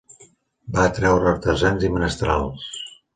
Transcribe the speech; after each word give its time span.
Va 0.77 0.85
atreure 0.91 1.29
artesans 1.33 1.85
i 1.91 1.91
menestrals. 1.99 2.65